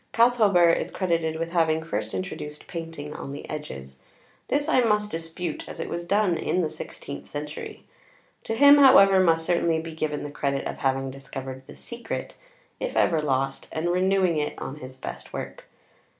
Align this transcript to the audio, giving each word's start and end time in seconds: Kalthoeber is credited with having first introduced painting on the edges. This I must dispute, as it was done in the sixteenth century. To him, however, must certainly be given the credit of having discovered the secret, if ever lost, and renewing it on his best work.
Kalthoeber 0.13 0.71
is 0.71 0.89
credited 0.89 1.37
with 1.37 1.51
having 1.51 1.83
first 1.83 2.15
introduced 2.15 2.65
painting 2.65 3.13
on 3.13 3.29
the 3.29 3.47
edges. 3.47 3.97
This 4.47 4.67
I 4.67 4.81
must 4.81 5.11
dispute, 5.11 5.63
as 5.69 5.79
it 5.79 5.89
was 5.89 6.05
done 6.05 6.37
in 6.39 6.61
the 6.61 6.71
sixteenth 6.71 7.27
century. 7.29 7.83
To 8.45 8.55
him, 8.55 8.77
however, 8.79 9.19
must 9.19 9.45
certainly 9.45 9.79
be 9.79 9.93
given 9.93 10.23
the 10.23 10.31
credit 10.31 10.65
of 10.65 10.77
having 10.77 11.11
discovered 11.11 11.67
the 11.67 11.75
secret, 11.75 12.33
if 12.79 12.97
ever 12.97 13.19
lost, 13.21 13.67
and 13.71 13.91
renewing 13.91 14.39
it 14.39 14.57
on 14.57 14.77
his 14.77 14.97
best 14.97 15.33
work. 15.33 15.65